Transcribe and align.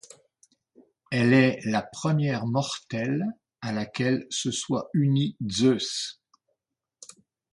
Elle 1.11 1.31
est 1.31 1.59
la 1.63 1.83
première 1.83 2.47
mortelle 2.47 3.23
à 3.61 3.71
laquelle 3.71 4.25
se 4.31 4.49
soit 4.49 4.89
uni 4.95 5.37
Zeus. 5.47 6.19